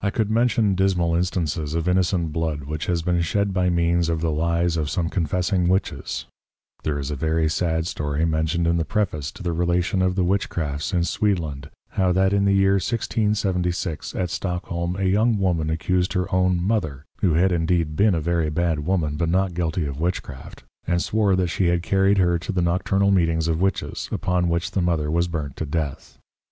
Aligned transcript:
I 0.00 0.10
could 0.10 0.28
mention 0.28 0.74
dismal 0.74 1.14
Instances 1.14 1.74
of 1.74 1.86
Innocent 1.88 2.32
Blood 2.32 2.64
which 2.64 2.86
has 2.86 3.02
been 3.02 3.20
shed 3.20 3.54
by 3.54 3.70
means 3.70 4.08
of 4.08 4.20
the 4.22 4.32
Lies 4.32 4.76
of 4.76 4.90
some 4.90 5.08
Confessing 5.08 5.68
Witches; 5.68 6.24
there 6.82 6.98
is 6.98 7.12
a 7.12 7.14
very 7.14 7.48
sad 7.48 7.86
Story 7.86 8.24
mentioned 8.24 8.66
in 8.66 8.76
the 8.76 8.84
Preface 8.84 9.30
to 9.30 9.44
the 9.44 9.52
Relation 9.52 10.02
of 10.02 10.16
the 10.16 10.24
Witchcrafts 10.24 10.92
in 10.92 11.04
Sweedland, 11.04 11.70
how 11.90 12.10
that 12.10 12.32
in 12.32 12.44
the 12.44 12.52
Year 12.54 12.72
1676, 12.72 14.16
at 14.16 14.30
Stockholm, 14.30 14.96
a 14.96 15.04
young 15.04 15.38
Woman 15.38 15.70
accused 15.70 16.14
her 16.14 16.26
own 16.34 16.60
Mother 16.60 17.04
(who 17.20 17.34
had 17.34 17.52
indeed 17.52 17.94
been 17.94 18.16
a 18.16 18.20
very 18.20 18.50
bad 18.50 18.80
Woman, 18.84 19.16
but 19.16 19.28
not 19.28 19.54
guilty 19.54 19.86
of 19.86 20.00
Witchcraft,) 20.00 20.64
and 20.88 21.00
Swore 21.00 21.36
that 21.36 21.46
she 21.50 21.66
had 21.66 21.84
carried 21.84 22.18
her 22.18 22.36
to 22.40 22.50
the 22.50 22.62
Nocturnal 22.62 23.12
Meetings 23.12 23.46
of 23.46 23.60
Witches, 23.60 24.08
upon 24.10 24.48
which 24.48 24.72
the 24.72 24.82
Mother 24.82 25.08
was 25.08 25.28
burnt 25.28 25.54
to 25.58 25.64
Death. 25.66 26.18